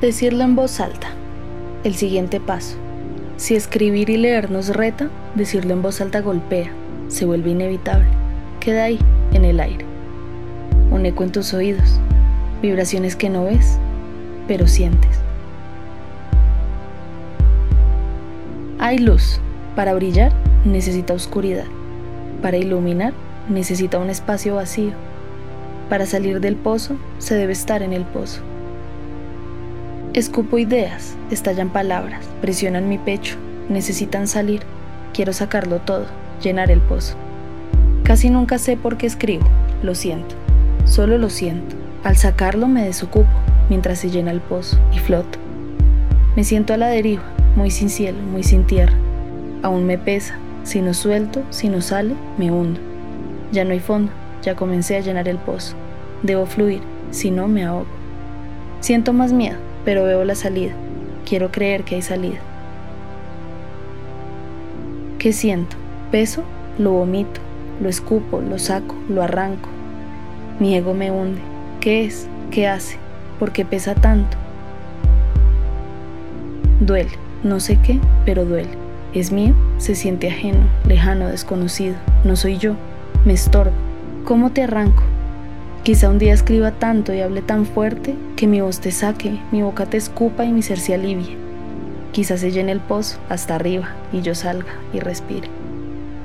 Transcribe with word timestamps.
Decirlo 0.00 0.44
en 0.44 0.56
voz 0.56 0.78
alta. 0.80 1.08
El 1.82 1.94
siguiente 1.94 2.38
paso. 2.38 2.76
Si 3.38 3.54
escribir 3.56 4.10
y 4.10 4.18
leer 4.18 4.50
nos 4.50 4.68
reta, 4.68 5.08
decirlo 5.34 5.72
en 5.72 5.80
voz 5.80 6.02
alta 6.02 6.20
golpea, 6.20 6.70
se 7.08 7.24
vuelve 7.24 7.52
inevitable. 7.52 8.08
Queda 8.60 8.84
ahí, 8.84 8.98
en 9.32 9.46
el 9.46 9.58
aire. 9.58 9.86
Un 10.90 11.06
eco 11.06 11.24
en 11.24 11.32
tus 11.32 11.54
oídos, 11.54 11.98
vibraciones 12.60 13.16
que 13.16 13.30
no 13.30 13.44
ves, 13.44 13.78
pero 14.46 14.66
sientes. 14.66 15.18
Hay 18.78 18.98
luz. 18.98 19.40
Para 19.74 19.94
brillar 19.94 20.32
necesita 20.66 21.14
oscuridad. 21.14 21.66
Para 22.42 22.58
iluminar 22.58 23.14
necesita 23.48 23.98
un 23.98 24.10
espacio 24.10 24.56
vacío. 24.56 24.92
Para 25.88 26.04
salir 26.04 26.40
del 26.40 26.56
pozo 26.56 26.96
se 27.16 27.34
debe 27.34 27.54
estar 27.54 27.82
en 27.82 27.94
el 27.94 28.04
pozo. 28.04 28.42
Escupo 30.16 30.56
ideas, 30.56 31.14
estallan 31.30 31.68
palabras, 31.68 32.24
presionan 32.40 32.88
mi 32.88 32.96
pecho, 32.96 33.36
necesitan 33.68 34.26
salir. 34.26 34.62
Quiero 35.12 35.34
sacarlo 35.34 35.80
todo, 35.80 36.06
llenar 36.42 36.70
el 36.70 36.80
pozo. 36.80 37.16
Casi 38.02 38.30
nunca 38.30 38.56
sé 38.56 38.78
por 38.78 38.96
qué 38.96 39.06
escribo, 39.06 39.46
lo 39.82 39.94
siento, 39.94 40.34
solo 40.86 41.18
lo 41.18 41.28
siento. 41.28 41.76
Al 42.02 42.16
sacarlo 42.16 42.66
me 42.66 42.82
desocupo 42.86 43.28
mientras 43.68 43.98
se 43.98 44.08
llena 44.08 44.30
el 44.30 44.40
pozo 44.40 44.78
y 44.90 45.00
floto. 45.00 45.38
Me 46.34 46.44
siento 46.44 46.72
a 46.72 46.78
la 46.78 46.88
deriva, 46.88 47.24
muy 47.54 47.70
sin 47.70 47.90
cielo, 47.90 48.22
muy 48.22 48.42
sin 48.42 48.64
tierra. 48.64 48.96
Aún 49.62 49.84
me 49.84 49.98
pesa, 49.98 50.38
si 50.64 50.80
no 50.80 50.94
suelto, 50.94 51.42
si 51.50 51.68
no 51.68 51.82
sale, 51.82 52.14
me 52.38 52.50
hundo. 52.50 52.80
Ya 53.52 53.66
no 53.66 53.72
hay 53.72 53.80
fondo, 53.80 54.12
ya 54.40 54.56
comencé 54.56 54.96
a 54.96 55.00
llenar 55.00 55.28
el 55.28 55.36
pozo. 55.36 55.76
Debo 56.22 56.46
fluir, 56.46 56.80
si 57.10 57.30
no 57.30 57.48
me 57.48 57.66
ahogo. 57.66 57.84
Siento 58.80 59.12
más 59.12 59.34
miedo, 59.34 59.58
pero 59.86 60.04
veo 60.04 60.24
la 60.24 60.34
salida. 60.34 60.74
Quiero 61.24 61.50
creer 61.50 61.84
que 61.84 61.94
hay 61.94 62.02
salida. 62.02 62.40
¿Qué 65.18 65.32
siento? 65.32 65.76
¿Peso? 66.10 66.42
Lo 66.78 66.90
vomito, 66.90 67.40
lo 67.80 67.88
escupo, 67.88 68.42
lo 68.42 68.58
saco, 68.58 68.94
lo 69.08 69.22
arranco. 69.22 69.70
Mi 70.60 70.74
ego 70.74 70.92
me 70.92 71.10
hunde. 71.10 71.40
¿Qué 71.80 72.04
es? 72.04 72.28
¿Qué 72.50 72.66
hace? 72.66 72.98
¿Por 73.38 73.52
qué 73.52 73.64
pesa 73.64 73.94
tanto? 73.94 74.36
Duele, 76.80 77.12
no 77.44 77.60
sé 77.60 77.78
qué, 77.80 77.98
pero 78.24 78.44
duele. 78.44 78.68
Es 79.14 79.32
mío, 79.32 79.54
se 79.78 79.94
siente 79.94 80.28
ajeno, 80.28 80.66
lejano, 80.86 81.28
desconocido. 81.28 81.94
No 82.24 82.36
soy 82.36 82.58
yo, 82.58 82.74
me 83.24 83.32
estorbo. 83.32 83.72
¿Cómo 84.24 84.50
te 84.50 84.62
arranco? 84.64 85.02
Quizá 85.86 86.10
un 86.10 86.18
día 86.18 86.34
escriba 86.34 86.72
tanto 86.72 87.14
y 87.14 87.20
hable 87.20 87.42
tan 87.42 87.64
fuerte 87.64 88.16
que 88.34 88.48
mi 88.48 88.60
voz 88.60 88.80
te 88.80 88.90
saque, 88.90 89.38
mi 89.52 89.62
boca 89.62 89.86
te 89.86 89.96
escupa 89.96 90.44
y 90.44 90.50
mi 90.50 90.60
ser 90.60 90.80
se 90.80 90.94
alivie. 90.94 91.36
Quizá 92.10 92.36
se 92.36 92.50
llene 92.50 92.72
el 92.72 92.80
pozo 92.80 93.18
hasta 93.28 93.54
arriba 93.54 93.90
y 94.12 94.20
yo 94.20 94.34
salga 94.34 94.72
y 94.92 94.98
respire. 94.98 95.48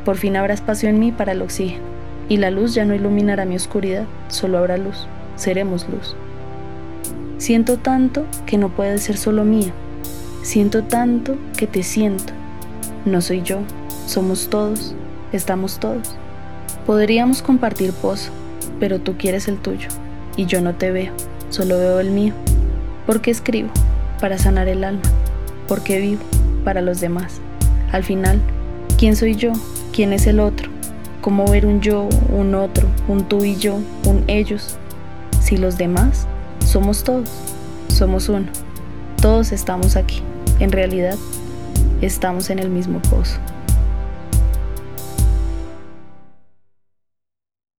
Por 0.04 0.18
fin 0.18 0.36
habrá 0.36 0.56
espacio 0.56 0.90
en 0.90 0.98
mí 0.98 1.12
para 1.12 1.34
el 1.34 1.44
oxígeno 1.44 1.84
y 2.28 2.38
la 2.38 2.50
luz 2.50 2.74
ya 2.74 2.86
no 2.86 2.96
iluminará 2.96 3.46
mi 3.46 3.56
oscuridad, 3.56 4.06
solo 4.30 4.58
habrá 4.58 4.78
luz, 4.78 5.06
seremos 5.36 5.88
luz. 5.88 6.16
Siento 7.38 7.78
tanto 7.78 8.26
que 8.48 8.58
no 8.58 8.70
puede 8.70 8.98
ser 8.98 9.16
solo 9.16 9.44
mía. 9.44 9.74
Siento 10.42 10.86
tanto 10.86 11.38
que 11.56 11.68
te 11.68 11.84
siento. 11.84 12.34
No 13.06 13.22
soy 13.22 13.44
yo, 13.44 13.60
somos 14.08 14.50
todos, 14.50 14.96
estamos 15.32 15.78
todos. 15.78 16.16
Podríamos 16.88 17.44
compartir 17.44 17.94
pozo, 17.94 18.32
pero 18.80 19.00
tú 19.00 19.18
quieres 19.18 19.48
el 19.48 19.58
tuyo 19.58 19.88
y 20.36 20.46
yo 20.46 20.62
no 20.62 20.76
te 20.76 20.92
veo, 20.92 21.14
solo 21.50 21.78
veo 21.78 22.00
el 22.00 22.12
mío. 22.12 22.34
¿Por 23.06 23.22
qué 23.22 23.32
escribo? 23.32 23.70
Para 24.20 24.38
sanar 24.38 24.68
el 24.68 24.84
alma. 24.84 25.02
¿Por 25.68 25.84
qué 25.84 26.00
vivo? 26.00 26.22
Para 26.64 26.82
los 26.82 27.00
demás. 27.00 27.42
Al 27.92 28.04
final, 28.04 28.40
¿quién 28.98 29.16
soy 29.16 29.36
yo? 29.36 29.54
¿Quién 29.94 30.14
es 30.14 30.28
el 30.28 30.40
otro? 30.40 30.70
¿Cómo 31.22 31.46
ver 31.50 31.66
un 31.66 31.82
yo, 31.82 32.08
un 32.30 32.56
otro, 32.56 32.88
un 33.08 33.26
tú 33.26 33.44
y 33.44 33.56
yo, 33.56 33.80
un 34.06 34.24
ellos? 34.28 34.78
Si 35.40 35.58
los 35.58 35.78
demás 35.78 36.28
somos 36.66 37.04
todos, 37.04 37.30
somos 37.90 38.30
uno. 38.30 38.48
Todos 39.22 39.52
estamos 39.52 39.96
aquí. 39.96 40.22
En 40.60 40.72
realidad, 40.72 41.16
estamos 42.02 42.50
en 42.50 42.60
el 42.60 42.70
mismo 42.70 43.02
pozo. 43.02 43.38